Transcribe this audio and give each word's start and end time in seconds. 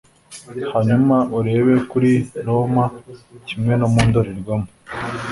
hanyuma 0.73 1.17
urebe 1.37 1.73
kuri 1.89 2.11
Roma 2.45 2.85
kimwe 3.47 3.73
no 3.79 3.87
mu 3.93 4.01
ndorerwamo 4.07 4.69